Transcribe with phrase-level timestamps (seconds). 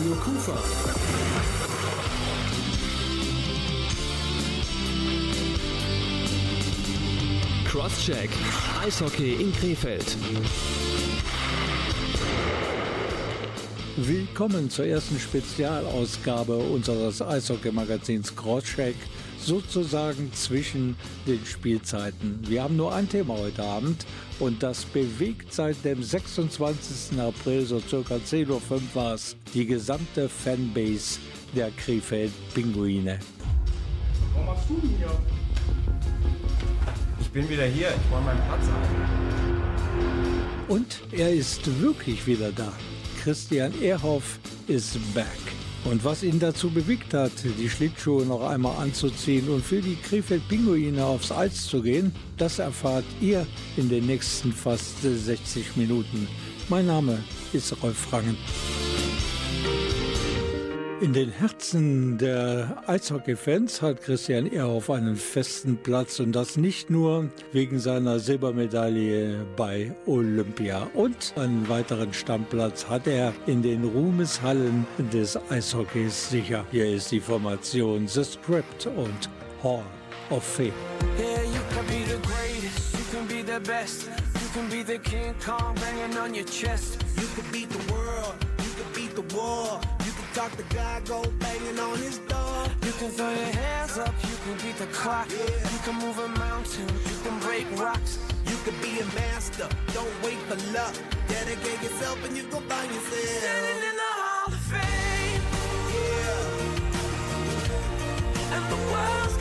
[0.00, 0.56] Radio Kufa.
[7.66, 8.30] Crosscheck.
[8.82, 10.16] Eishockey in Krefeld.
[13.96, 18.96] Willkommen zur ersten Spezialausgabe unseres Eishockey-Magazins Crosscheck,
[19.44, 22.38] sozusagen zwischen den Spielzeiten.
[22.42, 24.06] Wir haben nur ein Thema heute Abend
[24.38, 27.18] und das bewegt seit dem 26.
[27.18, 28.60] April, so circa 10.05 Uhr
[28.94, 31.18] war es, die gesamte Fanbase
[31.54, 33.18] der Krefeld-Pinguine.
[34.34, 35.10] Was machst du denn hier?
[37.20, 39.20] Ich bin wieder hier, ich räume meinen Platz ein.
[40.68, 42.72] Und er ist wirklich wieder da.
[43.22, 45.26] Christian Ehrhoff ist back.
[45.84, 51.04] Und was ihn dazu bewegt hat, die Schlittschuhe noch einmal anzuziehen und für die Krefeld-Pinguine
[51.04, 56.28] aufs Eis zu gehen, das erfahrt ihr in den nächsten fast 60 Minuten.
[56.68, 57.18] Mein Name
[57.52, 58.36] ist Rolf Rangen.
[61.00, 67.30] In den Herzen der Eishockey-Fans hat Christian Ehrhoff einen festen Platz und das nicht nur
[67.52, 70.90] wegen seiner Silbermedaille bei Olympia.
[70.92, 76.66] Und einen weiteren Stammplatz hat er in den Ruhmeshallen des Eishockeys sicher.
[76.70, 79.30] Hier ist die Formation The Script und
[79.62, 79.82] Hall
[80.28, 80.74] of Fame.
[81.18, 84.98] Yeah, you can be the greatest, you can be the best, you can be the
[84.98, 86.98] King Kong banging on your chest.
[87.16, 89.80] You could beat the world, you could beat the war.
[90.04, 92.64] You talk the guy, go banging on his door.
[92.82, 95.28] You can throw your hands up, you can beat the clock.
[95.30, 98.18] You can move a mountain, you can break rocks.
[98.46, 100.94] You can be a master, don't wait for luck.
[101.28, 103.24] Dedicate yourself and you go find yourself.
[103.42, 105.42] Standing in the Hall of Fame,
[105.96, 106.80] Yeah,
[108.56, 109.36] and the world's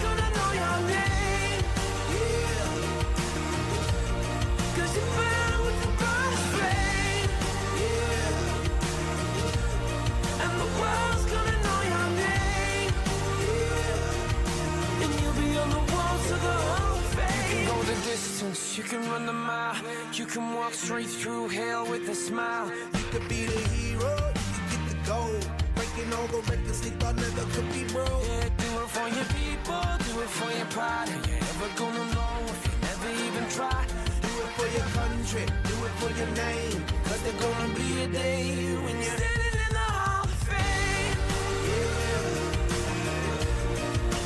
[18.40, 19.76] distance, you can run the mile,
[20.14, 22.72] you can walk straight through hell with a smile.
[22.94, 24.16] you could be the hero,
[24.56, 25.46] you get the gold.
[25.76, 28.24] Breaking all the records they thought never could be broke.
[28.28, 31.10] Yeah, do it for your people, do it for your pride.
[31.10, 33.82] Are you ever gonna know if you never even try?
[34.26, 36.80] Do it for your country, do it for your name.
[37.06, 38.46] Cause there's gonna be a day
[38.84, 41.18] when you're standing in the Hall of Fame.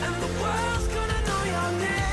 [0.06, 2.13] And the world's gonna know your name.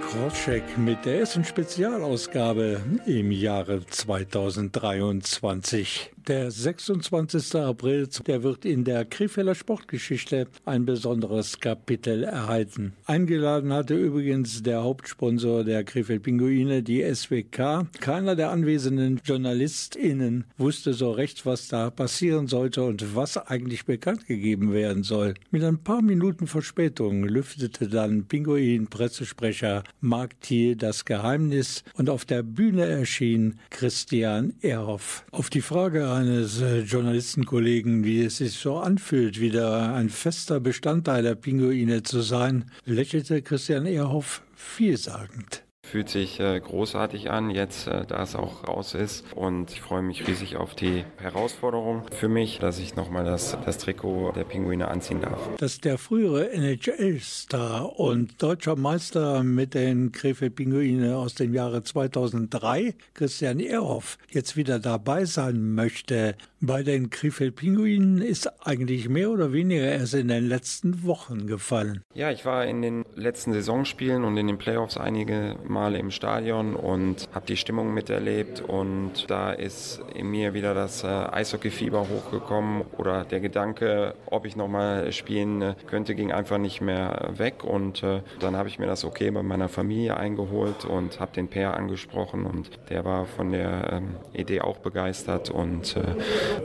[0.00, 6.13] Crosscheck mit der ersten Spezialausgabe im Jahre 2023.
[6.26, 7.54] Der 26.
[7.56, 12.94] April, der wird in der Krefelder Sportgeschichte ein besonderes Kapitel erhalten.
[13.04, 17.88] Eingeladen hatte übrigens der Hauptsponsor der Krefeld Pinguine, die SWK.
[18.00, 24.26] Keiner der anwesenden JournalistInnen wusste so recht, was da passieren sollte und was eigentlich bekannt
[24.26, 25.34] gegeben werden soll.
[25.50, 32.42] Mit ein paar Minuten Verspätung lüftete dann Pinguin-Pressesprecher Mark Thiel das Geheimnis und auf der
[32.42, 35.26] Bühne erschien Christian Ehrhoff.
[35.30, 41.22] Auf die Frage eines äh, Journalistenkollegen, wie es sich so anfühlt, wieder ein fester Bestandteil
[41.22, 45.63] der Pinguine zu sein, lächelte Christian Ehrhoff vielsagend.
[45.94, 49.24] Fühlt sich äh, großartig an, jetzt äh, da es auch raus ist.
[49.36, 53.78] Und ich freue mich riesig auf die Herausforderung für mich, dass ich nochmal das, das
[53.78, 55.38] Trikot der Pinguine anziehen darf.
[55.58, 62.96] Dass der frühere NHL-Star und deutscher Meister mit den Krefeld Pinguine aus dem Jahre 2003,
[63.14, 66.34] Christian Ehrhoff, jetzt wieder dabei sein möchte,
[66.66, 72.02] bei den Krefeld Pinguinen ist eigentlich mehr oder weniger erst in den letzten Wochen gefallen.
[72.14, 76.76] Ja, ich war in den letzten Saisonspielen und in den Playoffs einige Male im Stadion
[76.76, 82.84] und habe die Stimmung miterlebt und da ist in mir wieder das äh, Eishockey-Fieber hochgekommen
[82.96, 88.02] oder der Gedanke, ob ich nochmal spielen äh, könnte, ging einfach nicht mehr weg und
[88.02, 91.76] äh, dann habe ich mir das okay bei meiner Familie eingeholt und habe den Per
[91.76, 95.96] angesprochen und der war von der ähm, Idee auch begeistert und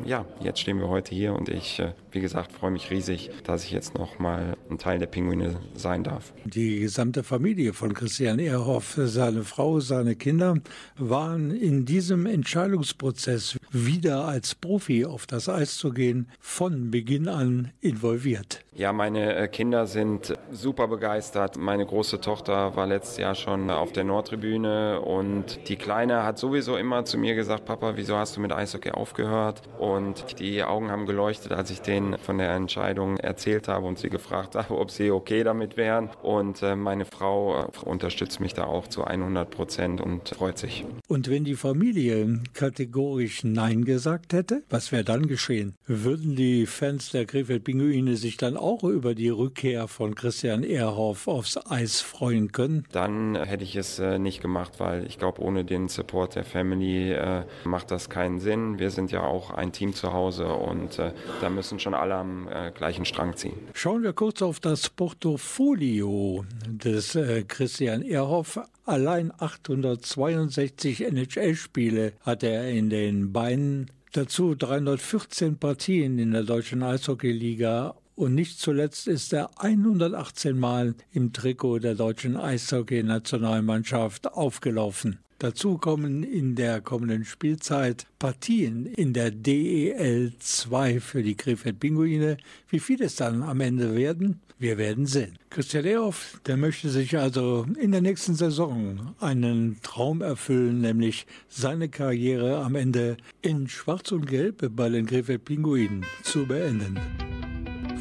[0.06, 3.71] ja, jetzt stehen wir heute hier und ich, wie gesagt, freue mich riesig, dass ich
[3.71, 6.33] jetzt noch mal ein Teil der Pinguine sein darf.
[6.45, 10.56] Die gesamte Familie von Christian Ehrhoff, seine Frau, seine Kinder
[10.97, 17.71] waren in diesem Entscheidungsprozess wieder als Profi auf das Eis zu gehen von Beginn an
[17.81, 18.63] involviert.
[18.79, 21.57] Ja, meine äh, Kinder sind super begeistert.
[21.57, 26.77] Meine große Tochter war letztes Jahr schon auf der Nordtribüne und die Kleine hat sowieso
[26.77, 29.63] immer zu mir gesagt, Papa, wieso hast du mit Eishockey aufgehört?
[29.79, 34.10] Und die Augen haben geleuchtet, als ich denen von der Entscheidung erzählt habe und sie
[34.10, 36.10] gefragt habe, ob sie okay damit wären.
[36.22, 40.86] Und äh, meine Frau äh, unterstützt mich da auch zu 100 Prozent und freut sich.
[41.07, 45.75] Und wenn die Familie kategorisch Nein gesagt hätte, was wäre dann geschehen?
[45.86, 51.28] Würden die Fans der Krefeld Pinguine sich dann auch über die Rückkehr von Christian Ehrhoff
[51.28, 52.86] aufs Eis freuen können?
[52.92, 57.16] Dann hätte ich es äh, nicht gemacht, weil ich glaube, ohne den Support der Family
[57.63, 58.80] macht das keinen Sinn.
[58.80, 62.71] Wir sind ja auch ein Team zu Hause und da müssen schon alle am äh,
[62.71, 63.57] gleichen Strang ziehen.
[63.74, 68.59] Schauen wir kurz auf das Portfolio des äh, Christian Ehrhoff.
[68.86, 73.91] Allein 862 NHL-Spiele hat er in den Beinen.
[74.12, 81.31] Dazu 314 Partien in der deutschen Eishockeyliga und nicht zuletzt ist er 118 Mal im
[81.31, 85.19] Trikot der deutschen Eishockey-Nationalmannschaft aufgelaufen.
[85.39, 92.36] Dazu kommen in der kommenden Spielzeit Partien in der DEL 2 für die Krefeld Pinguine.
[92.68, 95.39] Wie viel es dann am Ende werden, wir werden sehen.
[95.50, 101.88] Christian Ehrhoff, der möchte sich also in der nächsten Saison einen Traum erfüllen, nämlich seine
[101.88, 107.00] Karriere am Ende in Schwarz und Gelb bei den Krefeld Pinguinen zu beenden.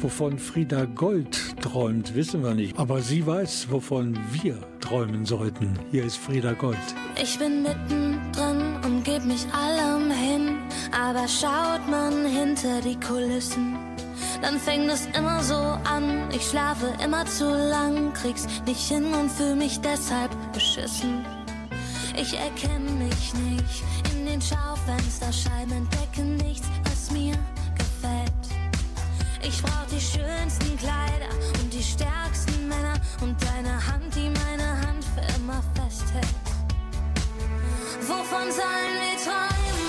[0.01, 2.79] Wovon Frieda Gold träumt, wissen wir nicht.
[2.79, 5.77] Aber sie weiß, wovon wir träumen sollten.
[5.91, 6.77] Hier ist Frieda Gold.
[7.21, 10.55] Ich bin mittendrin und geb mich allem hin.
[10.91, 13.77] Aber schaut man hinter die Kulissen,
[14.41, 16.29] dann fängt es immer so an.
[16.33, 21.25] Ich schlafe immer zu lang, krieg's nicht hin und fühl mich deshalb beschissen.
[22.15, 27.33] Ich erkenne mich nicht in den Schaufensterscheiben, entdecke nichts, was mir.
[29.41, 31.29] Ich brauch die schönsten Kleider
[31.61, 36.25] und die stärksten Männer und deine Hand, die meine Hand für immer festhält.
[38.01, 39.88] Wovon sollen wir träumen?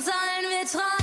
[0.00, 0.99] Sollen wir träumen?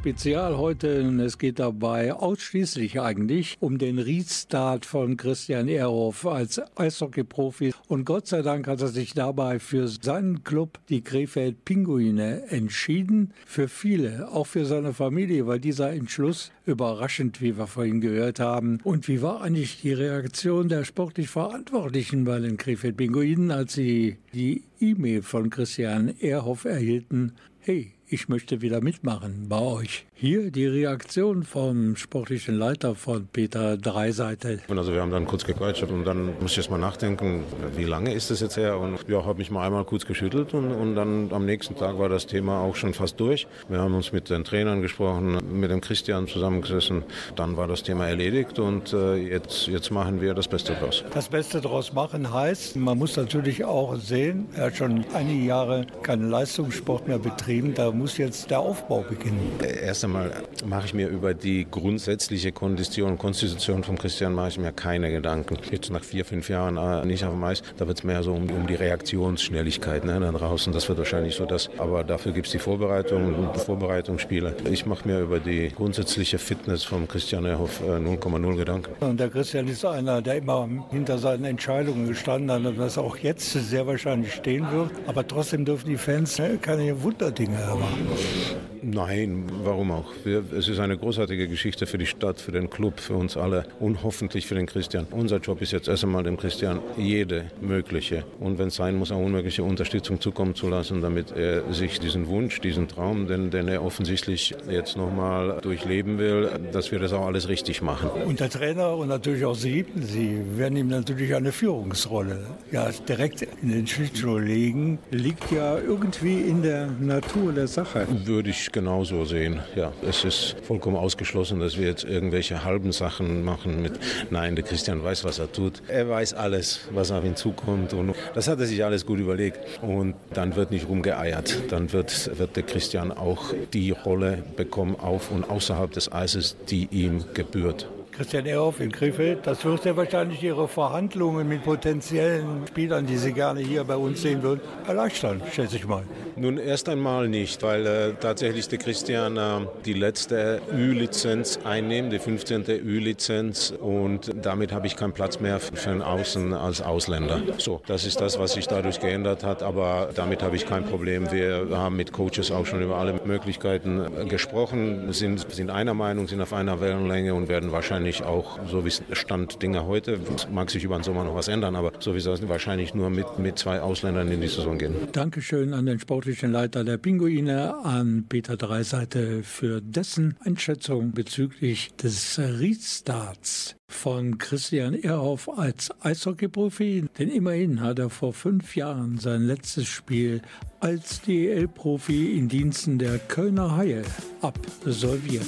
[0.00, 1.02] Spezial heute.
[1.02, 7.74] Und Es geht dabei ausschließlich eigentlich um den Restart von Christian Ehrhoff als Eishockey-Profi.
[7.86, 13.34] Und Gott sei Dank hat er sich dabei für seinen Club, die Krefeld Pinguine, entschieden.
[13.44, 18.78] Für viele, auch für seine Familie, weil dieser Entschluss überraschend, wie wir vorhin gehört haben.
[18.82, 24.16] Und wie war eigentlich die Reaktion der sportlich Verantwortlichen bei den Krefeld Pinguinen, als sie
[24.32, 27.32] die E-Mail von Christian Ehrhoff erhielten?
[27.58, 30.04] Hey, ich möchte wieder mitmachen bei euch.
[30.14, 34.60] Hier die Reaktion vom sportlichen Leiter von Peter Dreiseitel.
[34.68, 37.44] Und also wir haben dann kurz gequatscht und dann musste ich erst mal nachdenken,
[37.76, 38.78] wie lange ist das jetzt her?
[38.78, 42.08] Und ja, habe mich mal einmal kurz geschüttelt und, und dann am nächsten Tag war
[42.08, 43.46] das Thema auch schon fast durch.
[43.68, 47.04] Wir haben uns mit den Trainern gesprochen, mit dem Christian zusammengesessen.
[47.36, 51.04] Dann war das Thema erledigt und äh, jetzt, jetzt machen wir das Beste draus.
[51.14, 55.86] Das Beste daraus machen heißt, man muss natürlich auch sehen, er hat schon einige Jahre
[56.02, 59.52] keinen Leistungssport mehr betrieben, da muss jetzt der Aufbau beginnen.
[59.60, 60.32] Erst einmal
[60.64, 65.58] mache ich mir über die grundsätzliche Kondition, Konstitution von Christian mache ich mir keine Gedanken.
[65.70, 68.32] Jetzt nach vier, fünf Jahren äh, nicht auf dem Eis, da wird es mehr so
[68.32, 70.72] um, um die Reaktionsschnelligkeit ne, da draußen.
[70.72, 71.68] Das wird wahrscheinlich so das.
[71.76, 74.56] Aber dafür gibt es die Vorbereitung und Vorbereitungsspiele.
[74.70, 78.92] Ich mache mir über die grundsätzliche Fitness von Christian Erhoff äh, 0,0 Gedanken.
[79.00, 83.18] Und der Christian ist einer, der immer hinter seinen Entscheidungen gestanden hat und das auch
[83.18, 84.90] jetzt sehr wahrscheinlich stehen wird.
[85.06, 87.89] Aber trotzdem dürfen die Fans ne, keine Wunderdinge erwarten.
[87.90, 88.69] 何?
[88.82, 90.06] Nein, warum auch?
[90.24, 93.64] Wir, es ist eine großartige Geschichte für die Stadt, für den Club, für uns alle
[93.78, 95.06] und hoffentlich für den Christian.
[95.10, 99.12] Unser Job ist jetzt erst einmal dem Christian jede mögliche und wenn es sein muss,
[99.12, 103.68] auch unmögliche Unterstützung zukommen zu lassen, damit er sich diesen Wunsch, diesen Traum, den, den
[103.68, 108.08] er offensichtlich jetzt nochmal durchleben will, dass wir das auch alles richtig machen.
[108.24, 113.46] Und der Trainer und natürlich auch Sie, Sie werden ihm natürlich eine Führungsrolle ja, direkt
[113.62, 118.06] in den Schlittschuh legen, liegt ja irgendwie in der Natur der Sache.
[118.24, 119.60] Würde ich genauso sehen.
[119.76, 123.92] Ja, es ist vollkommen ausgeschlossen, dass wir jetzt irgendwelche halben Sachen machen mit,
[124.30, 125.82] nein, der Christian weiß, was er tut.
[125.88, 129.58] Er weiß alles, was auf ihn zukommt und das hat er sich alles gut überlegt.
[129.82, 131.72] Und dann wird nicht rumgeeiert.
[131.72, 136.88] Dann wird, wird der Christian auch die Rolle bekommen auf und außerhalb des Eises, die
[136.90, 137.88] ihm gebührt.
[138.20, 143.32] Christian Ehrhoff in Krefeld, das wird ja wahrscheinlich Ihre Verhandlungen mit potenziellen Spielern, die Sie
[143.32, 146.02] gerne hier bei uns sehen würden, erleichtern, schätze ich mal.
[146.36, 152.18] Nun erst einmal nicht, weil äh, tatsächlich der Christian äh, die letzte Ü-Lizenz einnimmt, die
[152.18, 152.64] 15.
[152.68, 157.40] Ü-Lizenz und damit habe ich keinen Platz mehr für einen Außen als Ausländer.
[157.56, 161.32] So, das ist das, was sich dadurch geändert hat, aber damit habe ich kein Problem.
[161.32, 166.28] Wir haben mit Coaches auch schon über alle Möglichkeiten äh, gesprochen, sind, sind einer Meinung,
[166.28, 170.18] sind auf einer Wellenlänge und werden wahrscheinlich auch, so wie es Stand Dinge heute,
[170.50, 173.38] mag sich über den Sommer noch was ändern, aber so wie es wahrscheinlich nur mit,
[173.38, 174.94] mit zwei Ausländern in die Saison gehen.
[175.12, 182.38] Dankeschön an den sportlichen Leiter der Pinguine, an Peter Dreiseite für dessen Einschätzung bezüglich des
[182.38, 187.06] Restarts von Christian Ehrhoff als Eishockey-Profi.
[187.18, 190.40] Denn immerhin hat er vor fünf Jahren sein letztes Spiel
[190.80, 194.02] als DEL-Profi in Diensten der Kölner Haie
[194.40, 195.46] absolviert.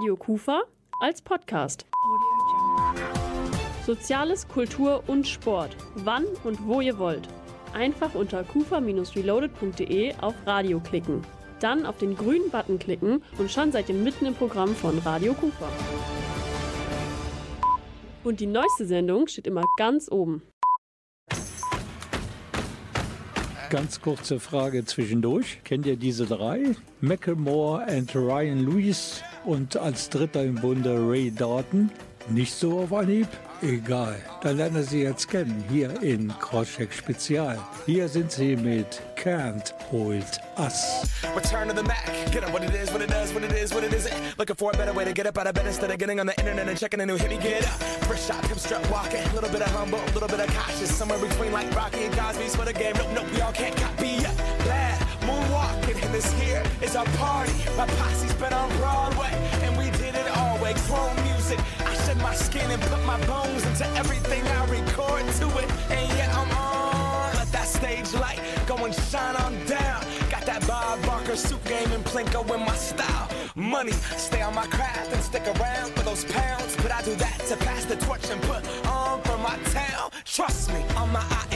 [0.00, 0.62] Radio Kufa
[1.02, 1.84] als Podcast.
[3.84, 5.76] Soziales, Kultur und Sport.
[5.94, 7.28] Wann und wo ihr wollt.
[7.74, 11.20] Einfach unter kufa-reloaded.de auf Radio klicken.
[11.60, 15.34] Dann auf den grünen Button klicken und schon seid ihr mitten im Programm von Radio
[15.34, 15.68] Kufa.
[18.24, 20.40] Und die neueste Sendung steht immer ganz oben.
[23.68, 25.60] Ganz kurze Frage zwischendurch.
[25.62, 26.74] Kennt ihr diese drei?
[27.02, 31.90] Macklemore and Ryan Lewis und als dritter im Bunde Ray Dalton?
[32.28, 33.28] Nicht so auf Anhieb?
[33.62, 34.16] Egal.
[34.42, 37.58] Dann lernen wir sie jetzt kennen, hier in Crosscheck Spezial.
[37.86, 41.06] Hier sind sie mit Can't Hold Us.
[41.36, 42.06] Return to the Mac.
[42.32, 44.14] Get up what it is, what it does, what it is, what it isn't.
[44.38, 46.26] Looking for a better way to get up out of bed instead of getting on
[46.26, 47.28] the internet and checking a new hit.
[47.28, 47.82] Me get up.
[48.04, 49.22] First shot, hip strut walking.
[49.22, 50.94] A little bit of humble, a little bit of cautious.
[50.94, 52.94] Somewhere between like Rocky and Cosby's for the game.
[52.96, 54.36] Nope, nope, we all can't copy yet.
[54.64, 55.69] Bad moonwalking,
[56.02, 57.52] and this here is our party.
[57.76, 59.32] My posse's been on Broadway,
[59.62, 60.74] and we did it all way.
[60.86, 61.58] Chrome music.
[61.80, 65.70] I shed my skin and put my bones into everything I record to it.
[65.90, 67.34] And yeah, I'm on.
[67.34, 70.02] Let that stage light go and shine on down.
[70.30, 73.28] Got that Bob Barker suit game and Plinko in my style.
[73.54, 76.76] Money, stay on my craft and stick around for those pounds.
[76.76, 80.10] But I do that to pass the torch and put on for my town.
[80.24, 81.46] Trust me, on my I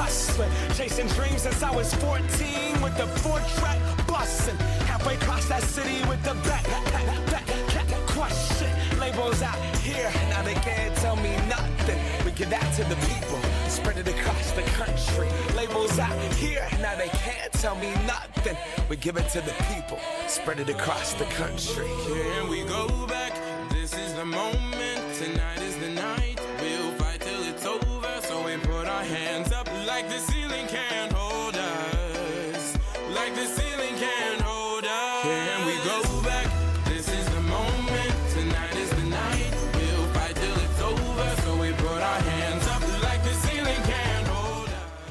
[0.00, 0.50] hustling.
[0.74, 4.56] Chasing dreams since I was 14 with the four track busting.
[4.90, 8.62] Halfway across that city with the back, back, back, back, crush.
[8.98, 11.98] Labels out here, now they can't tell me nothing.
[12.24, 15.28] We give that to the people, spread it across the country.
[15.56, 18.56] Labels out here, now they can't tell me nothing.
[18.88, 21.88] We give it to the people, spread it across the country.
[22.08, 23.32] Here we go back.
[23.70, 25.00] This is the moment.
[25.20, 25.69] Tonight is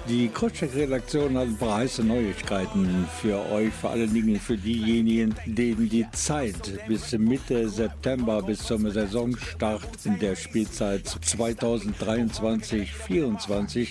[0.10, 5.88] Die Crosscheck-Redaktion hat ein paar heiße Neuigkeiten für euch, vor allen Dingen für diejenigen, denen
[5.88, 13.89] die Zeit bis Mitte September, bis zum Saisonstart in der Spielzeit 2023-24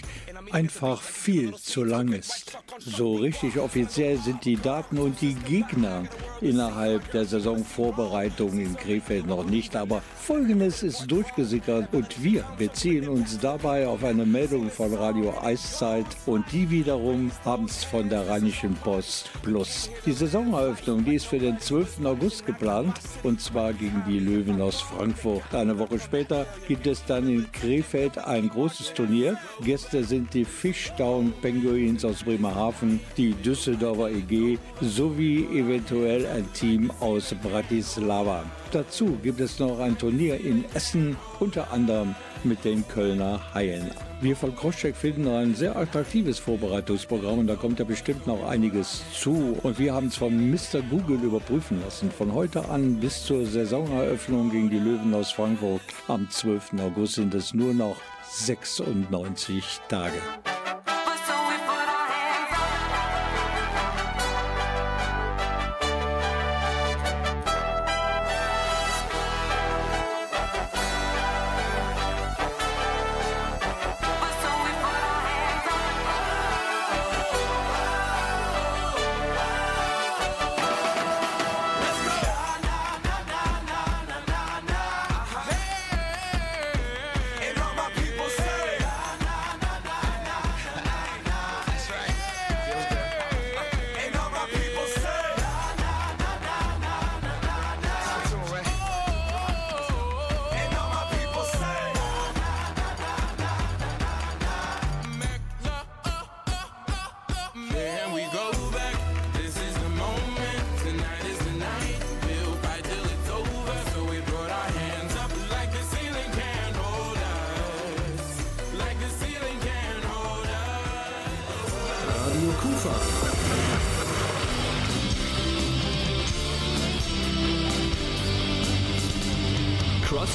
[0.52, 2.58] einfach viel zu lang ist.
[2.78, 6.04] So richtig offiziell sind die Daten und die Gegner
[6.40, 13.38] innerhalb der Saisonvorbereitung in Krefeld noch nicht, aber Folgendes ist durchgesickert und wir beziehen uns
[13.38, 18.74] dabei auf eine Meldung von Radio Eiszeit und die wiederum haben es von der Rheinischen
[18.76, 19.90] Post Plus.
[20.06, 22.04] Die Saisoneröffnung, die ist für den 12.
[22.04, 25.42] August geplant und zwar gegen die Löwen aus Frankfurt.
[25.52, 29.38] Eine Woche später gibt es dann in Krefeld ein großes Turnier.
[29.64, 37.34] Gäste sind die Fishtown Penguins aus Bremerhaven, die Düsseldorfer EG sowie eventuell ein Team aus
[37.42, 38.44] Bratislava.
[38.72, 43.90] Dazu gibt es noch ein Turnier in Essen, unter anderem mit den Kölner Haien.
[44.20, 49.02] Wir von Crosscheck finden ein sehr attraktives Vorbereitungsprogramm und da kommt ja bestimmt noch einiges
[49.12, 49.56] zu.
[49.62, 50.82] Und wir haben es von Mr.
[50.90, 52.10] Google überprüfen lassen.
[52.10, 56.74] Von heute an bis zur Saisoneröffnung gegen die Löwen aus Frankfurt am 12.
[56.80, 57.96] August sind es nur noch
[58.30, 60.20] 96 Tage.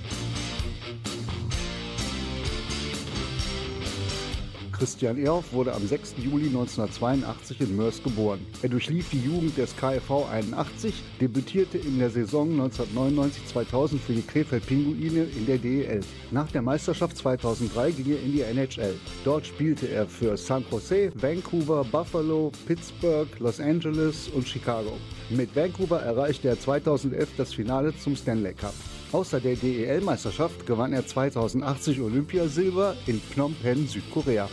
[4.77, 6.15] Christian Ehoff wurde am 6.
[6.17, 8.45] Juli 1982 in Mörs geboren.
[8.61, 14.65] Er durchlief die Jugend des KfV 81, debütierte in der Saison 1999-2000 für die Krefeld
[14.65, 16.01] Pinguine in der DEL.
[16.31, 18.95] Nach der Meisterschaft 2003 ging er in die NHL.
[19.23, 24.97] Dort spielte er für San Jose, Vancouver, Buffalo, Pittsburgh, Los Angeles und Chicago.
[25.29, 28.73] Mit Vancouver erreichte er 2011 das Finale zum Stanley Cup.
[29.15, 34.49] Außer der DEL-Meisterschaft gewann er 2080 Olympiasilber in Phnom Penh, Südkorea.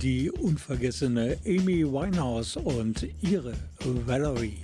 [0.00, 3.54] Die unvergessene Amy Winehouse und ihre
[4.06, 4.58] Valerie.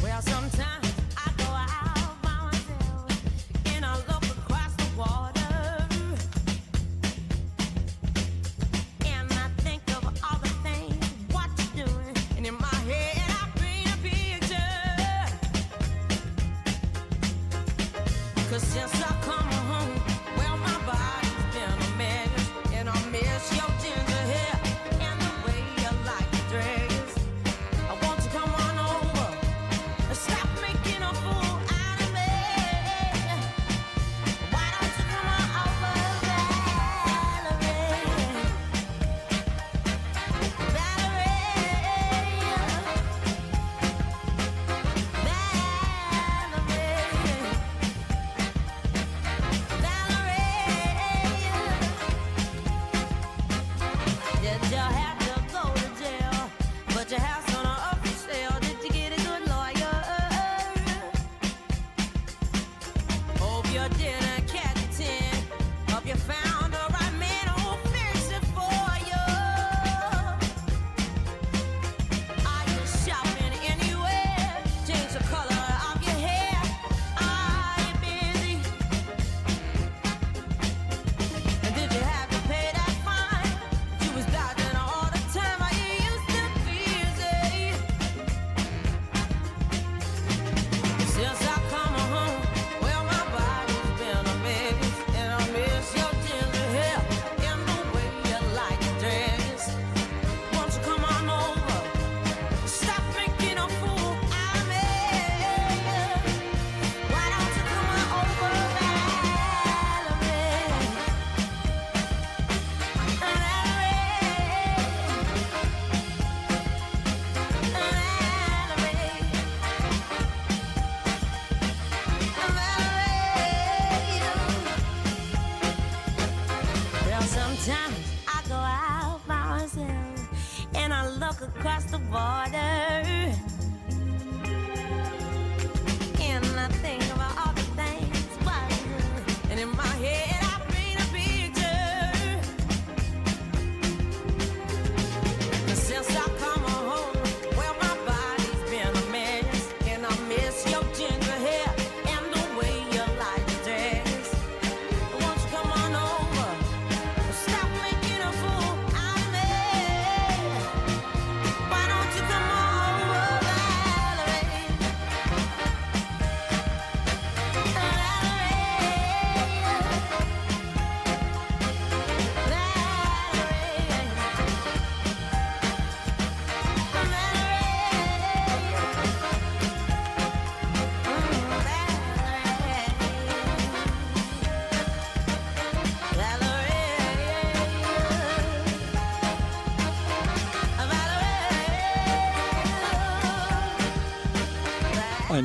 [0.00, 0.85] Well,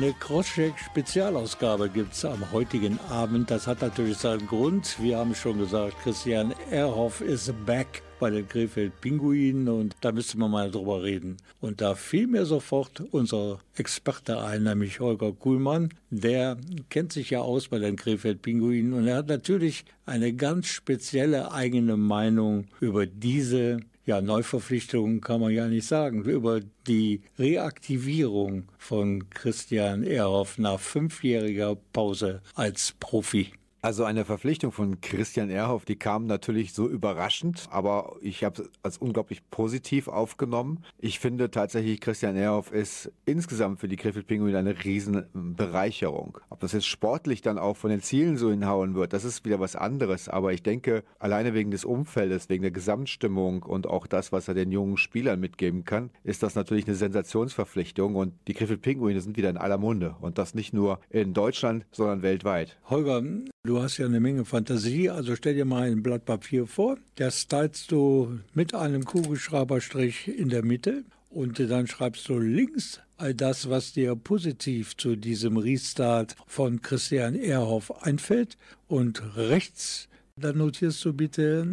[0.02, 3.52] Eine Crosscheck-Spezialausgabe gibt es am heutigen Abend.
[3.52, 5.00] Das hat natürlich seinen Grund.
[5.00, 10.38] Wir haben schon gesagt, Christian Erhoff ist back bei den Krefeld Pinguinen und da müsste
[10.38, 11.36] man mal drüber reden.
[11.60, 15.90] Und da fiel mir sofort unser Experte ein, nämlich Holger Kuhlmann.
[16.10, 16.56] Der
[16.90, 21.52] kennt sich ja aus bei den Krefeld Pinguinen und er hat natürlich eine ganz spezielle
[21.52, 29.30] eigene Meinung über diese ja, Neuverpflichtungen kann man ja nicht sagen, über die Reaktivierung von
[29.30, 33.52] Christian Ehrhoff nach fünfjähriger Pause als Profi.
[33.84, 38.70] Also eine Verpflichtung von Christian Ehrhoff, die kam natürlich so überraschend, aber ich habe es
[38.84, 40.84] als unglaublich positiv aufgenommen.
[41.00, 46.38] Ich finde tatsächlich, Christian Ehrhoff ist insgesamt für die Krefeld Pinguine eine Riesenbereicherung.
[46.48, 49.58] Ob das jetzt sportlich dann auch von den Zielen so hinhauen wird, das ist wieder
[49.58, 50.28] was anderes.
[50.28, 54.54] Aber ich denke, alleine wegen des Umfeldes, wegen der Gesamtstimmung und auch das, was er
[54.54, 59.36] den jungen Spielern mitgeben kann, ist das natürlich eine Sensationsverpflichtung und die Krefeld Pinguine sind
[59.36, 62.78] wieder in aller Munde und das nicht nur in Deutschland, sondern weltweit.
[62.88, 63.20] Holger,
[63.64, 66.98] Du hast ja eine Menge Fantasie, also stell dir mal ein Blatt Papier vor.
[67.14, 73.34] Das teilst du mit einem Kugelschreiberstrich in der Mitte und dann schreibst du links all
[73.34, 78.58] das, was dir positiv zu diesem Restart von Christian Ehrhoff einfällt
[78.88, 81.66] und rechts dann notierst du bitte,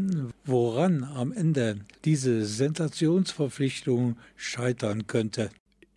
[0.46, 5.50] woran am Ende diese Sensationsverpflichtung scheitern könnte.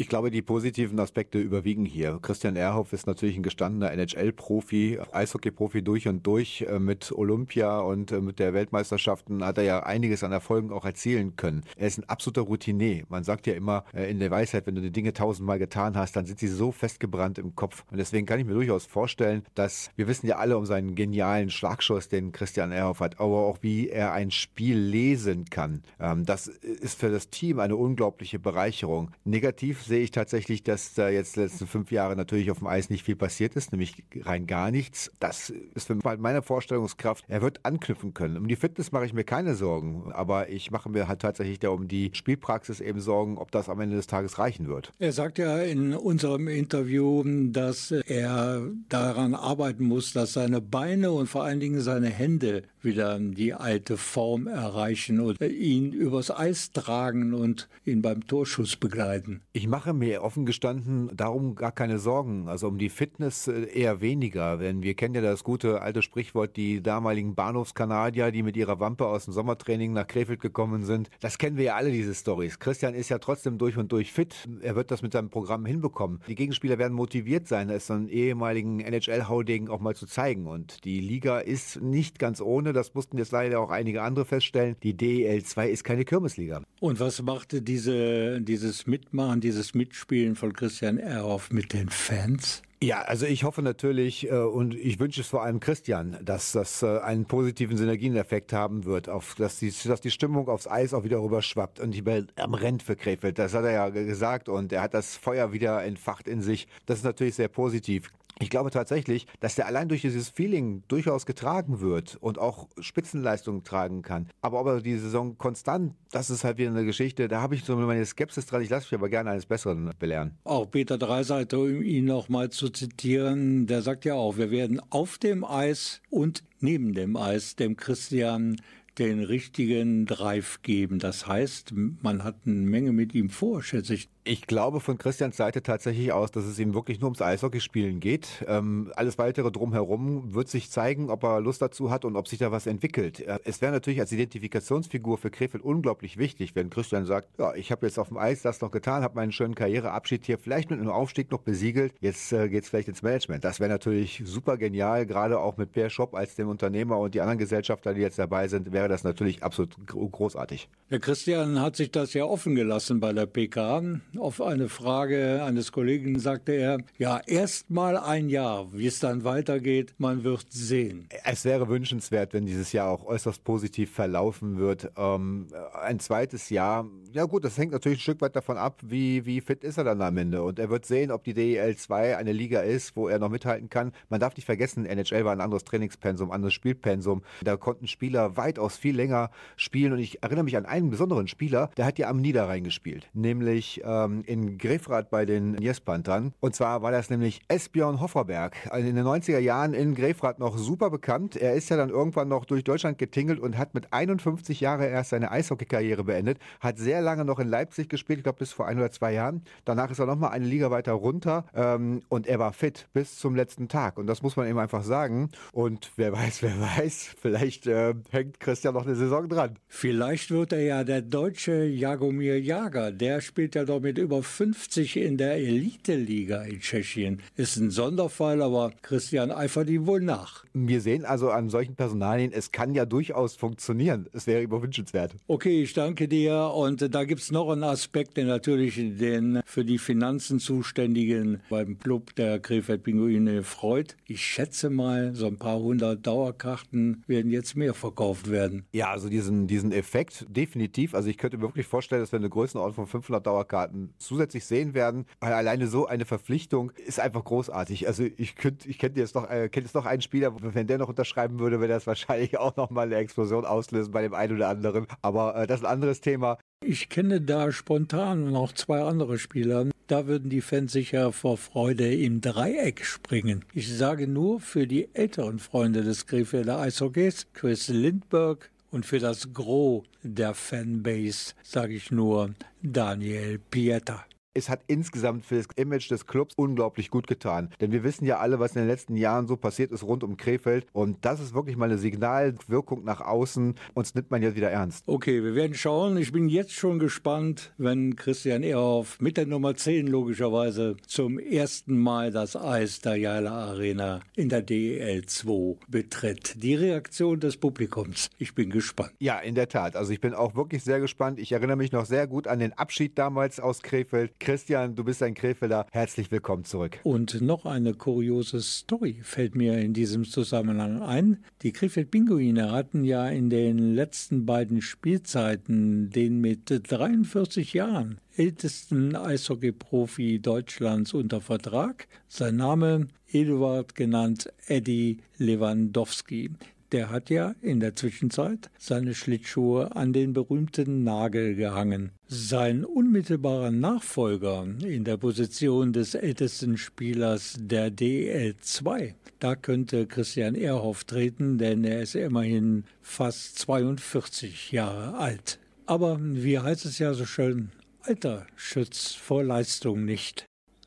[0.02, 2.18] Ich glaube, die positiven Aspekte überwiegen hier.
[2.20, 6.62] Christian Ehrhoff ist natürlich ein gestandener NHL-Profi, Eishockey-Profi durch und durch.
[6.62, 10.84] Äh, mit Olympia und äh, mit der Weltmeisterschaften hat er ja einiges an Erfolgen auch
[10.84, 11.62] erzielen können.
[11.76, 13.04] Er ist ein absoluter Routinier.
[13.10, 16.16] Man sagt ja immer äh, in der Weisheit, wenn du die Dinge tausendmal getan hast,
[16.16, 17.84] dann sind sie so festgebrannt im Kopf.
[17.92, 21.48] Und deswegen kann ich mir durchaus vorstellen, dass wir wissen ja alle um seinen genialen
[21.48, 25.84] Schlagschuss, den Christian Ehrhoff hat, aber auch wie er ein Spiel lesen kann.
[26.00, 29.12] Ähm, das ist für das Team eine unglaubliche Bereicherung.
[29.22, 33.04] Negativ sehe ich tatsächlich, dass da jetzt letzten fünf Jahre natürlich auf dem Eis nicht
[33.04, 35.12] viel passiert ist, nämlich rein gar nichts.
[35.20, 37.26] Das ist für meine Vorstellungskraft.
[37.28, 38.38] Er wird anknüpfen können.
[38.38, 41.68] Um die Fitness mache ich mir keine Sorgen, aber ich mache mir halt tatsächlich da
[41.68, 44.92] um die Spielpraxis eben Sorgen, ob das am Ende des Tages reichen wird.
[44.98, 51.26] Er sagt ja in unserem Interview, dass er daran arbeiten muss, dass seine Beine und
[51.26, 57.34] vor allen Dingen seine Hände wieder die alte Form erreichen und ihn übers Eis tragen
[57.34, 59.42] und ihn beim Torschuss begleiten.
[59.52, 62.46] Ich mache mir offen gestanden darum gar keine Sorgen.
[62.46, 64.58] Also um die Fitness äh, eher weniger.
[64.58, 69.06] Denn wir kennen ja das gute alte Sprichwort, die damaligen Bahnhofskanadier, die mit ihrer Wampe
[69.06, 71.08] aus dem Sommertraining nach Krefeld gekommen sind.
[71.20, 72.58] Das kennen wir ja alle, diese Stories.
[72.58, 74.46] Christian ist ja trotzdem durch und durch fit.
[74.60, 76.20] Er wird das mit seinem Programm hinbekommen.
[76.28, 80.48] Die Gegenspieler werden motiviert sein, es so einen ehemaligen NHL-Haudegen auch mal zu zeigen.
[80.48, 82.74] Und die Liga ist nicht ganz ohne.
[82.74, 84.76] Das mussten jetzt leider auch einige andere feststellen.
[84.82, 86.60] Die DEL 2 ist keine Kirmesliga.
[86.78, 92.62] Und was machte diese, dieses Mitmachen, dieses Mitspielen von Christian Ehrhoff mit den Fans?
[92.82, 96.82] Ja, also ich hoffe natürlich äh, und ich wünsche es vor allem Christian, dass das
[96.82, 101.04] äh, einen positiven Synergieneffekt haben wird, auf, dass, die, dass die Stimmung aufs Eis auch
[101.04, 103.38] wieder rüberschwappt und die Welt am rennt für Krefeld.
[103.38, 106.66] Das hat er ja gesagt und er hat das Feuer wieder entfacht in sich.
[106.86, 108.10] Das ist natürlich sehr positiv.
[108.38, 113.62] Ich glaube tatsächlich, dass der allein durch dieses Feeling durchaus getragen wird und auch Spitzenleistungen
[113.62, 114.28] tragen kann.
[114.40, 117.64] Aber ob er die Saison konstant, das ist halt wieder eine Geschichte, da habe ich
[117.64, 118.62] so meine Skepsis dran.
[118.62, 120.36] Ich lasse mich aber gerne eines Besseren belehren.
[120.44, 125.18] Auch Peter Dreiseiter, um ihn nochmal zu zitieren, der sagt ja auch, wir werden auf
[125.18, 128.56] dem Eis und neben dem Eis dem Christian
[128.98, 130.98] den richtigen Drive geben.
[130.98, 134.08] Das heißt, man hat eine Menge mit ihm vor, schätze ich.
[134.24, 138.44] Ich glaube von Christians Seite tatsächlich aus, dass es ihm wirklich nur ums Eishockeyspielen geht.
[138.46, 142.38] Ähm, alles weitere drumherum wird sich zeigen, ob er Lust dazu hat und ob sich
[142.38, 143.18] da was entwickelt.
[143.18, 147.72] Äh, es wäre natürlich als Identifikationsfigur für Krefeld unglaublich wichtig, wenn Christian sagt, ja, ich
[147.72, 150.78] habe jetzt auf dem Eis das noch getan, habe meinen schönen Karriereabschied hier vielleicht mit
[150.78, 151.92] einem Aufstieg noch besiegelt.
[152.00, 153.42] Jetzt äh, geht es vielleicht ins Management.
[153.42, 157.20] Das wäre natürlich super genial, gerade auch mit Per Schopp als dem Unternehmer und die
[157.22, 160.68] anderen Gesellschafter, die jetzt dabei sind, wäre das natürlich absolut großartig.
[160.92, 163.82] Der Christian hat sich das ja offen gelassen bei der PK.
[164.18, 169.24] Auf eine Frage eines Kollegen sagte er, ja, erst mal ein Jahr, wie es dann
[169.24, 171.08] weitergeht, man wird sehen.
[171.24, 174.92] Es wäre wünschenswert, wenn dieses Jahr auch äußerst positiv verlaufen wird.
[174.98, 179.24] Ähm, ein zweites Jahr, ja gut, das hängt natürlich ein Stück weit davon ab, wie,
[179.24, 180.42] wie fit ist er dann am Ende.
[180.42, 183.70] Und er wird sehen, ob die DEL 2 eine Liga ist, wo er noch mithalten
[183.70, 183.92] kann.
[184.10, 187.22] Man darf nicht vergessen, NHL war ein anderes Trainingspensum, anderes Spielpensum.
[187.42, 189.94] Da konnten Spieler weitaus viel länger spielen.
[189.94, 193.82] Und ich erinnere mich an einen besonderen Spieler, der hat ja am Niederrhein gespielt, nämlich
[193.82, 196.32] äh, ähm, in Grefrath bei den Niespanthern.
[196.40, 198.56] Und zwar war das nämlich Esbjörn Hofferberg.
[198.70, 201.36] Also in den 90er Jahren in Grefrath noch super bekannt.
[201.36, 205.10] Er ist ja dann irgendwann noch durch Deutschland getingelt und hat mit 51 Jahren erst
[205.10, 206.38] seine Eishockeykarriere beendet.
[206.60, 209.42] Hat sehr lange noch in Leipzig gespielt, ich glaube bis vor ein oder zwei Jahren.
[209.64, 213.34] Danach ist er nochmal eine Liga weiter runter ähm, und er war fit bis zum
[213.34, 213.98] letzten Tag.
[213.98, 215.30] Und das muss man ihm einfach sagen.
[215.52, 219.58] Und wer weiß, wer weiß, vielleicht äh, hängt Christian noch eine Saison dran.
[219.66, 222.92] Vielleicht wird er ja der deutsche Jagomir Jager.
[222.92, 227.20] Der spielt ja doch mit über 50 in der Elite-Liga in Tschechien.
[227.36, 230.44] Ist ein Sonderfall, aber Christian eifert ihm wohl nach.
[230.54, 234.08] Wir sehen also an solchen Personalien, es kann ja durchaus funktionieren.
[234.12, 235.14] Es wäre überwünschenswert.
[235.26, 236.52] Okay, ich danke dir.
[236.54, 241.78] Und da gibt es noch einen Aspekt, der natürlich den für die Finanzen zuständigen beim
[241.78, 243.96] Club der Krefeld Pinguine freut.
[244.06, 248.64] Ich schätze mal, so ein paar hundert Dauerkarten werden jetzt mehr verkauft werden.
[248.72, 250.94] Ja, also diesen, diesen Effekt definitiv.
[250.94, 254.74] Also ich könnte mir wirklich vorstellen, dass wir eine Größenordnung von 500 Dauerkarten zusätzlich sehen
[254.74, 255.06] werden.
[255.20, 257.86] Weil alleine so eine Verpflichtung ist einfach großartig.
[257.86, 260.78] Also ich könnte, ich kenne jetzt noch, äh, kenne jetzt noch einen Spieler, wenn der
[260.78, 264.36] noch unterschreiben würde, würde das wahrscheinlich auch noch mal eine Explosion auslösen bei dem einen
[264.36, 264.86] oder anderen.
[265.02, 266.38] Aber äh, das ist ein anderes Thema.
[266.64, 269.66] Ich kenne da spontan noch zwei andere Spieler.
[269.88, 273.44] Da würden die Fans sicher vor Freude im Dreieck springen.
[273.52, 279.32] Ich sage nur für die älteren Freunde des Krefelder Eishockeys, Chris Lindberg, und für das
[279.32, 284.04] Gros der Fanbase sage ich nur Daniel Pieta.
[284.34, 287.50] Es hat insgesamt für das Image des Clubs unglaublich gut getan.
[287.60, 290.16] Denn wir wissen ja alle, was in den letzten Jahren so passiert ist rund um
[290.16, 290.66] Krefeld.
[290.72, 293.56] Und das ist wirklich mal eine Signalwirkung nach außen.
[293.74, 294.84] Uns nimmt man jetzt wieder ernst.
[294.88, 295.98] Okay, wir werden schauen.
[295.98, 301.76] Ich bin jetzt schon gespannt, wenn Christian Ehrhoff mit der Nummer 10 logischerweise zum ersten
[301.78, 306.42] Mal das Eis der Jala Arena in der DEL 2 betritt.
[306.42, 308.08] Die Reaktion des Publikums.
[308.16, 308.92] Ich bin gespannt.
[308.98, 309.76] Ja, in der Tat.
[309.76, 311.18] Also ich bin auch wirklich sehr gespannt.
[311.18, 314.21] Ich erinnere mich noch sehr gut an den Abschied damals aus Krefeld.
[314.22, 315.66] Christian, du bist ein Krefelder.
[315.72, 316.78] Herzlich willkommen zurück.
[316.84, 321.24] Und noch eine kuriose Story fällt mir in diesem Zusammenhang ein.
[321.42, 330.20] Die Krefeld-Pinguine hatten ja in den letzten beiden Spielzeiten den mit 43 Jahren ältesten Eishockey-Profi
[330.20, 331.88] Deutschlands unter Vertrag.
[332.06, 336.30] Sein Name Eduard genannt Eddie Lewandowski.
[336.72, 341.92] Der hat ja in der Zwischenzeit seine Schlittschuhe an den berühmten Nagel gehangen.
[342.06, 350.84] Sein unmittelbarer Nachfolger in der Position des ältesten Spielers der DL2, da könnte Christian Ehrhoff
[350.84, 355.38] treten, denn er ist immerhin fast 42 Jahre alt.
[355.66, 357.50] Aber wie heißt es ja so schön,
[357.82, 360.24] Alter schützt vor Leistung nicht.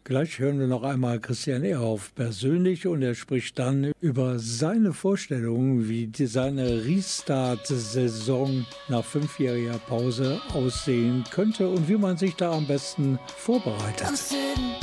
[0.08, 5.90] Gleich hören wir noch einmal Christian Ehrhoff persönlich und er spricht dann über seine Vorstellungen,
[5.90, 13.18] wie seine Restart-Saison nach fünfjähriger Pause aussehen könnte und wie man sich da am besten
[13.36, 14.06] vorbereitet.
[14.06, 14.76] I'm sitting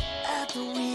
[0.43, 0.93] at the wheel.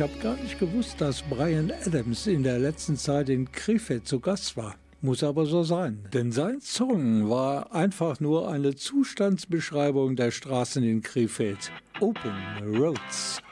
[0.00, 4.18] Ich habe gar nicht gewusst, dass Brian Adams in der letzten Zeit in Krefeld zu
[4.18, 4.76] Gast war.
[5.02, 6.08] Muss aber so sein.
[6.14, 11.70] Denn sein Song war einfach nur eine Zustandsbeschreibung der Straßen in Krefeld.
[12.00, 12.32] Open
[12.78, 13.42] Roads.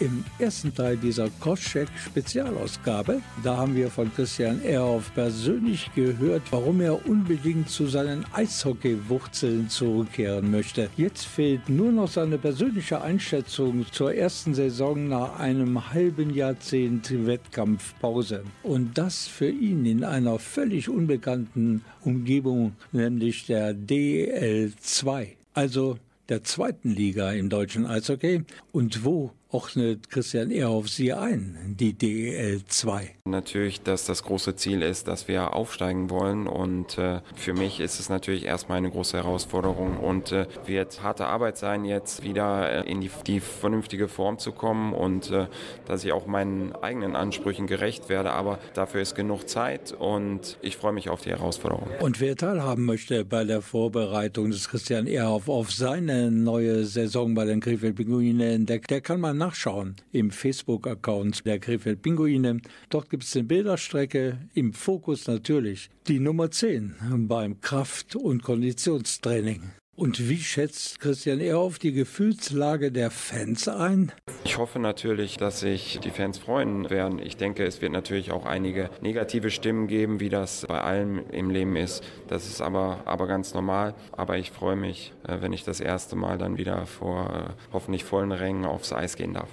[0.00, 7.06] Im ersten Teil dieser Koschek-Spezialausgabe, da haben wir von Christian Ehrhoff persönlich gehört, warum er
[7.06, 10.88] unbedingt zu seinen Eishockey-Wurzeln zurückkehren möchte.
[10.96, 18.44] Jetzt fehlt nur noch seine persönliche Einschätzung zur ersten Saison nach einem halben Jahrzehnt Wettkampfpause.
[18.62, 25.26] Und das für ihn in einer völlig unbekannten Umgebung, nämlich der DL2.
[25.52, 25.98] Also
[26.30, 28.44] der zweiten Liga im deutschen Eishockey.
[28.72, 33.16] Und wo ordnet Christian Ehrhoff sie ein, die DEL 2?
[33.24, 36.46] Natürlich, dass das große Ziel ist, dass wir aufsteigen wollen.
[36.46, 39.98] Und äh, für mich ist es natürlich erstmal eine große Herausforderung.
[39.98, 44.52] Und äh, wird harte Arbeit sein, jetzt wieder äh, in die, die vernünftige Form zu
[44.52, 44.92] kommen.
[44.92, 45.46] Und äh,
[45.86, 49.92] dass ich auch meinen eigenen Ansprüchen gerecht werde, aber dafür ist genug Zeit.
[49.92, 51.88] Und ich freue mich auf die Herausforderung.
[52.00, 57.44] Und wer teilhaben möchte bei der Vorbereitung des Christian Ehrhoff auf seine neue Saison bei
[57.44, 62.60] den Krefeld Pinguinen, der, der kann mal nachschauen im Facebook-Account der Krefeld Pinguine.
[62.90, 69.62] Dort gibt es eine Bilderstrecke, im Fokus natürlich die Nummer 10 beim Kraft- und Konditionstraining.
[70.00, 74.12] Und wie schätzt Christian Ehrhoff die Gefühlslage der Fans ein?
[74.44, 77.18] Ich hoffe natürlich, dass sich die Fans freuen werden.
[77.18, 81.50] Ich denke, es wird natürlich auch einige negative Stimmen geben, wie das bei allem im
[81.50, 82.02] Leben ist.
[82.28, 83.94] Das ist aber, aber ganz normal.
[84.12, 88.04] Aber ich freue mich, äh, wenn ich das erste Mal dann wieder vor äh, hoffentlich
[88.04, 89.50] vollen Rängen aufs Eis gehen darf.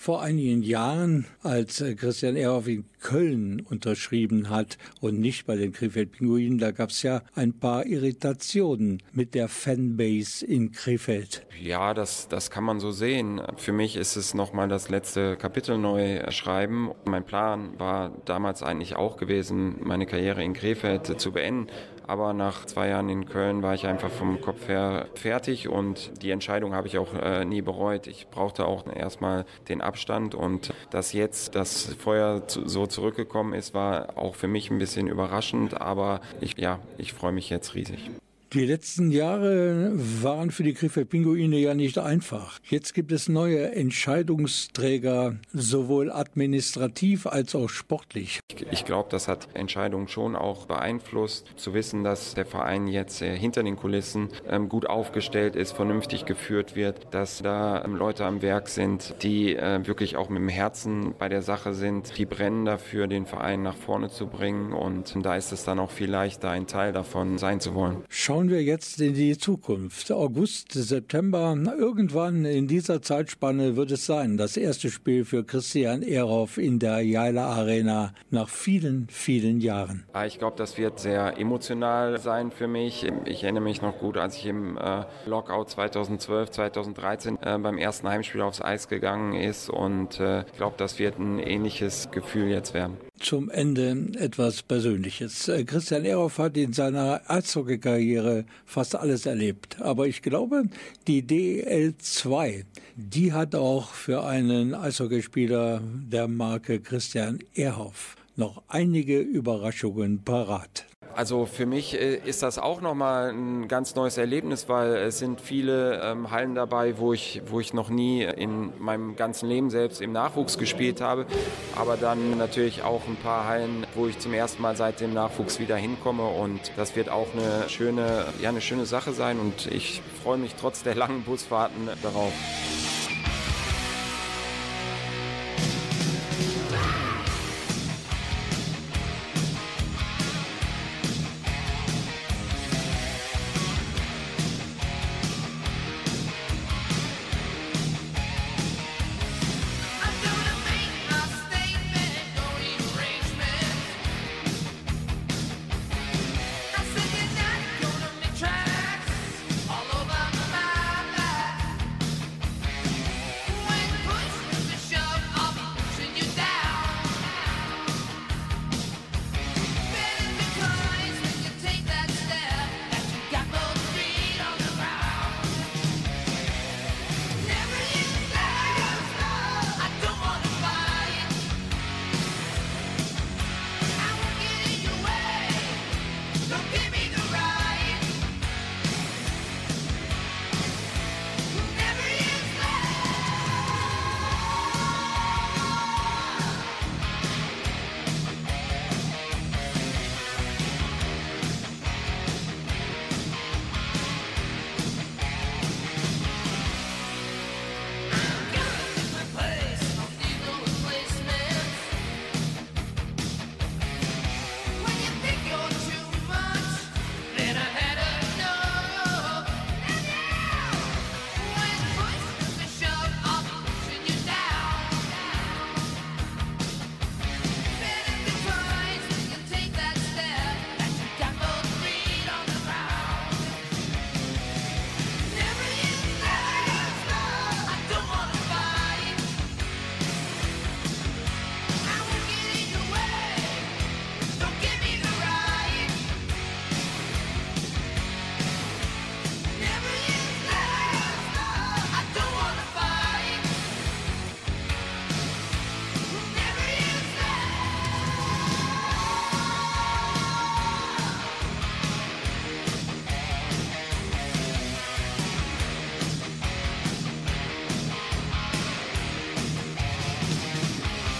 [0.00, 5.72] Vor einigen Jahren, als äh, Christian Ehrhoff in Köln unterschrieben hat und nicht bei den
[5.72, 11.44] Krefeld Pinguinen, da gab es ja ein paar Irritationen mit der Fanbase in Krefeld.
[11.60, 13.42] Ja, das, das kann man so sehen.
[13.56, 16.92] Für mich ist es nochmal das letzte Kapitel neu schreiben.
[17.04, 21.66] Mein Plan war damals eigentlich auch gewesen, meine Karriere in Krefeld zu beenden.
[22.08, 26.30] Aber nach zwei Jahren in Köln war ich einfach vom Kopf her fertig und die
[26.30, 28.06] Entscheidung habe ich auch äh, nie bereut.
[28.06, 33.74] Ich brauchte auch erstmal den Abstand und dass jetzt das Feuer zu, so zurückgekommen ist,
[33.74, 35.82] war auch für mich ein bisschen überraschend.
[35.82, 38.10] Aber ich, ja, ich freue mich jetzt riesig.
[38.54, 42.58] Die letzten Jahre waren für die Krefeld Pinguine ja nicht einfach.
[42.64, 48.40] Jetzt gibt es neue Entscheidungsträger, sowohl administrativ als auch sportlich.
[48.50, 51.52] Ich, ich glaube, das hat Entscheidungen schon auch beeinflusst.
[51.56, 56.24] Zu wissen, dass der Verein jetzt äh, hinter den Kulissen ähm, gut aufgestellt ist, vernünftig
[56.24, 60.48] geführt wird, dass da ähm, Leute am Werk sind, die äh, wirklich auch mit dem
[60.48, 64.72] Herzen bei der Sache sind, die brennen dafür, den Verein nach vorne zu bringen.
[64.72, 68.04] Und da ist es dann auch viel leichter, ein Teil davon sein zu wollen.
[68.38, 70.12] Schauen wir jetzt in die Zukunft.
[70.12, 76.56] August, September, irgendwann in dieser Zeitspanne wird es sein, das erste Spiel für Christian Ehrhoff
[76.56, 80.04] in der Jaila Arena nach vielen, vielen Jahren.
[80.12, 83.04] Ah, Ich glaube, das wird sehr emotional sein für mich.
[83.24, 88.08] Ich erinnere mich noch gut, als ich im äh, Lockout 2012, 2013 äh, beim ersten
[88.08, 92.72] Heimspiel aufs Eis gegangen ist und äh, ich glaube, das wird ein ähnliches Gefühl jetzt
[92.72, 92.98] werden.
[93.20, 95.48] Zum Ende etwas Persönliches.
[95.48, 99.80] Äh, Christian Ehrhoff hat in seiner Eishockey-Karriere fast alles erlebt.
[99.80, 100.64] Aber ich glaube,
[101.06, 102.64] die DL2,
[102.96, 110.86] die hat auch für einen Eishockeyspieler der Marke Christian Ehrhoff noch einige Überraschungen parat.
[111.14, 115.40] Also für mich äh, ist das auch nochmal ein ganz neues Erlebnis, weil es sind
[115.40, 120.00] viele ähm, Hallen dabei, wo ich, wo ich noch nie in meinem ganzen Leben selbst
[120.00, 121.26] im Nachwuchs gespielt habe.
[121.74, 125.58] Aber dann natürlich auch ein paar Hallen, wo ich zum ersten Mal seit dem Nachwuchs
[125.58, 126.22] wieder hinkomme.
[126.22, 129.40] Und das wird auch eine schöne, ja, eine schöne Sache sein.
[129.40, 132.32] Und ich freue mich trotz der langen Busfahrten darauf.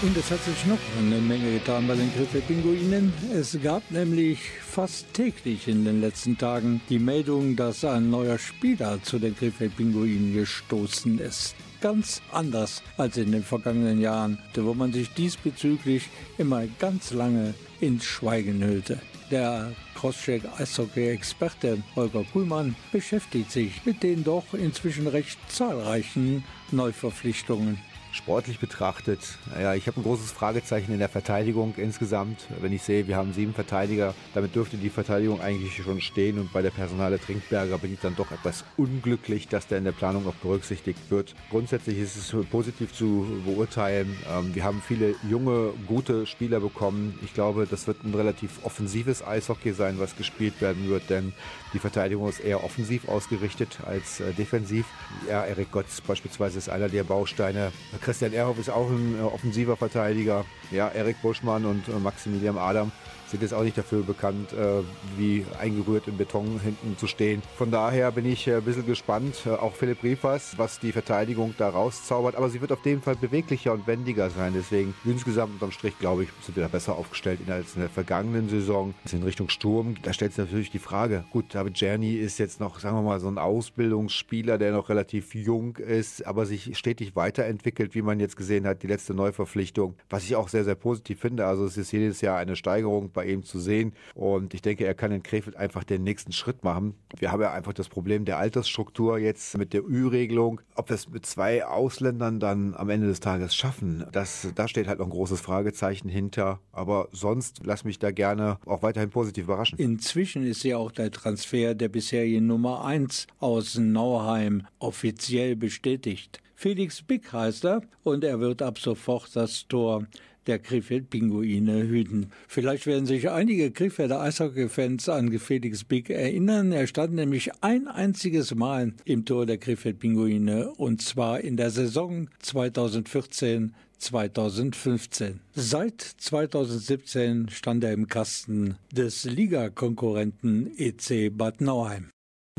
[0.09, 3.13] Und es hat sich noch eine Menge getan bei den Krefeld-Pinguinen.
[3.31, 9.03] Es gab nämlich fast täglich in den letzten Tagen die Meldung, dass ein neuer Spieler
[9.03, 11.57] zu den Krefeld-Pinguinen gestoßen ist.
[11.83, 18.07] Ganz anders als in den vergangenen Jahren, wo man sich diesbezüglich immer ganz lange ins
[18.07, 19.03] Schweigen hüllte.
[19.31, 27.79] Der Crosscheck-Eishockey-Experte Holger Kuhlmann beschäftigt sich mit den doch inzwischen recht zahlreichen Neuverpflichtungen.
[28.11, 29.21] Sportlich betrachtet,
[29.55, 32.47] naja, ich habe ein großes Fragezeichen in der Verteidigung insgesamt.
[32.61, 36.39] Wenn ich sehe, wir haben sieben Verteidiger, damit dürfte die Verteidigung eigentlich schon stehen.
[36.39, 39.93] Und bei der Personale Trinkberger bin ich dann doch etwas unglücklich, dass der in der
[39.93, 41.35] Planung noch berücksichtigt wird.
[41.51, 44.17] Grundsätzlich ist es positiv zu beurteilen.
[44.31, 47.19] Ähm, wir haben viele junge, gute Spieler bekommen.
[47.23, 51.35] Ich glaube, das wird ein relativ offensives Eishockey sein, was gespielt werden wird, denn
[51.75, 54.87] die Verteidigung ist eher offensiv ausgerichtet als äh, defensiv.
[55.29, 57.71] Ja, Erik Gotz beispielsweise ist einer der Bausteine.
[58.01, 60.45] Christian Erhoff ist auch ein äh, offensiver Verteidiger.
[60.71, 62.93] Ja, Erik Buschmann und äh, Maximilian Adam
[63.31, 64.83] sind jetzt auch nicht dafür bekannt, äh,
[65.17, 67.43] wie eingerührt im Beton hinten zu stehen.
[67.57, 69.43] Von daher bin ich äh, ein bisschen gespannt.
[69.47, 72.37] Äh, auch Philipp Riefers, was die Verteidigung da rauszaubert.
[72.37, 74.53] Aber sie wird auf jeden Fall beweglicher und wendiger sein.
[74.55, 78.49] Deswegen insgesamt unterm Strich, glaube ich, sind wir da besser aufgestellt als in der vergangenen
[78.49, 78.95] Saison.
[79.13, 81.25] In Richtung Sturm, da stellt sich natürlich die Frage.
[81.31, 85.35] Gut, David Czerny ist jetzt noch, sagen wir mal, so ein Ausbildungsspieler, der noch relativ
[85.35, 89.95] jung ist, aber sich stetig weiterentwickelt, wie man jetzt gesehen hat, die letzte Neuverpflichtung.
[90.09, 91.47] Was ich auch sehr, sehr positiv finde.
[91.47, 93.95] Also es ist jedes Jahr eine Steigerung bei ihm zu sehen.
[94.15, 96.95] Und ich denke, er kann in Krefeld einfach den nächsten Schritt machen.
[97.19, 100.61] Wir haben ja einfach das Problem der Altersstruktur jetzt mit der Ü-Regelung.
[100.77, 104.87] Ob wir es mit zwei Ausländern dann am Ende des Tages schaffen, das, da steht
[104.87, 106.61] halt noch ein großes Fragezeichen hinter.
[106.71, 109.81] Aber sonst lass mich da gerne auch weiterhin positiv überraschen.
[109.81, 116.41] Inzwischen ist ja auch der Transfer der bisherigen Nummer 1 aus Nauheim offiziell bestätigt.
[116.55, 120.07] Felix Bick heißt er und er wird ab sofort das Tor
[120.49, 122.31] der Krefeld-Pinguine hüten.
[122.49, 126.73] Vielleicht werden sich einige Krefelder Eishockey-Fans an Felix Bick erinnern.
[126.73, 132.29] Er stand nämlich ein einziges Mal im Tor der Krefeld-Pinguine und zwar in der Saison
[132.41, 135.41] 2014 2015.
[135.55, 142.11] Seit 2017 stand er im Kasten des Ligakonkurrenten EC Bad Nauheim.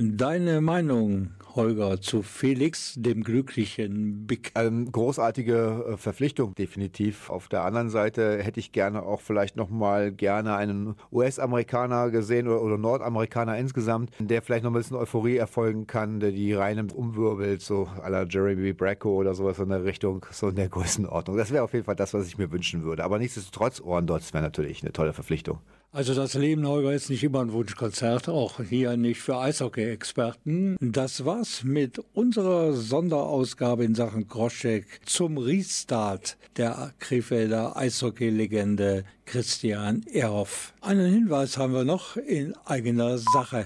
[0.01, 4.53] Deine Meinung, Holger, zu Felix, dem glücklichen Big?
[4.55, 7.29] Ähm, großartige äh, Verpflichtung, definitiv.
[7.29, 12.61] Auf der anderen Seite hätte ich gerne auch vielleicht nochmal gerne einen US-Amerikaner gesehen oder,
[12.61, 17.61] oder, Nordamerikaner insgesamt, der vielleicht noch ein bisschen Euphorie erfolgen kann, der die Reihen umwirbelt,
[17.61, 21.35] so à la Jeremy Bracco oder sowas in der Richtung, so in der Größenordnung.
[21.35, 23.03] Das wäre auf jeden Fall das, was ich mir wünschen würde.
[23.03, 25.59] Aber nichtsdestotrotz, Ohrendotz wäre natürlich eine tolle Verpflichtung.
[25.91, 30.77] Also das Leben, Holger, ist nicht immer ein Wunschkonzert, auch hier nicht für Eishockey-Experten.
[30.79, 40.75] Das war's mit unserer Sonderausgabe in Sachen Groschek zum Restart der Krefelder Eishockey-Legende Christian Ehrhoff.
[40.81, 43.65] Einen Hinweis haben wir noch in eigener Sache.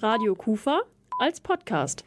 [0.00, 0.82] Radio Kufa
[1.18, 2.04] als Podcast.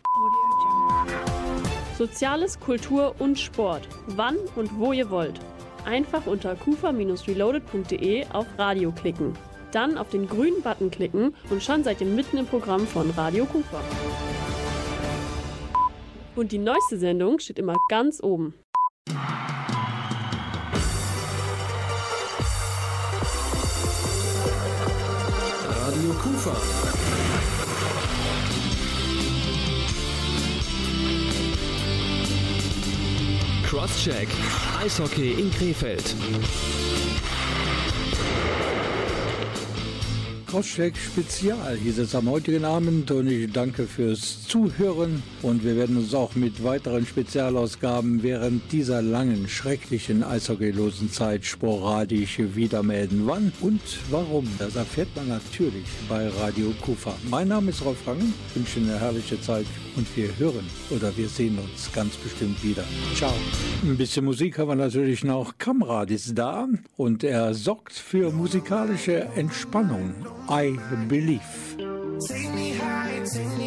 [1.98, 3.90] Soziales, Kultur und Sport.
[4.16, 5.42] Wann und wo ihr wollt.
[5.84, 9.34] Einfach unter kufa-reloaded.de auf Radio klicken
[9.72, 13.46] dann auf den grünen Button klicken und schon seid ihr mitten im Programm von Radio
[13.46, 13.82] Kufa.
[16.36, 18.54] Und die neueste Sendung steht immer ganz oben.
[25.88, 26.56] Radio Kufa.
[33.64, 34.30] Crosscheck.
[34.82, 36.16] Eishockey in Krefeld.
[40.48, 45.98] Crosscheck Spezial hieß es am heutigen Abend und ich danke fürs Zuhören und wir werden
[45.98, 53.24] uns auch mit weiteren Spezialausgaben während dieser langen, schrecklichen eishockeylosen Zeit sporadisch wieder melden.
[53.26, 57.14] Wann und warum, das erfährt man natürlich bei Radio Kufa.
[57.30, 59.66] Mein Name ist Rolf Rangen, wünsche eine herrliche Zeit
[59.98, 62.84] und wir hören oder wir sehen uns ganz bestimmt wieder.
[63.16, 63.34] Ciao.
[63.84, 65.58] Ein bisschen Musik haben wir natürlich noch.
[65.58, 70.14] Kamrad ist da und er sorgt für musikalische Entspannung.
[70.50, 70.78] I
[71.10, 71.42] believe.
[72.28, 73.67] Take me high, take me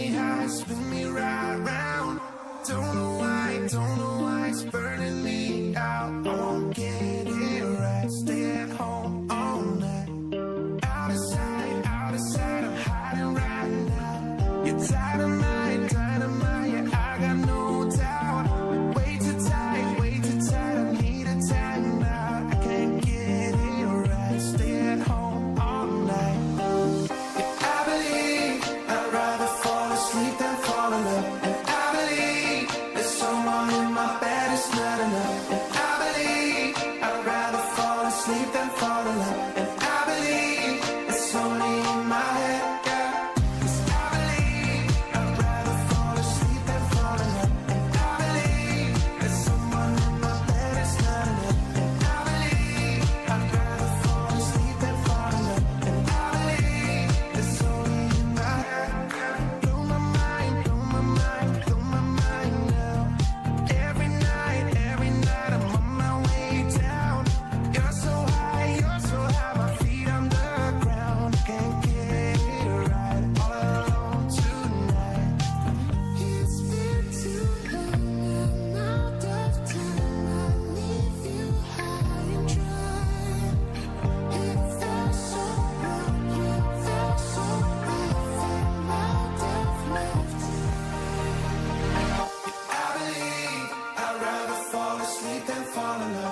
[95.71, 96.30] fall in love.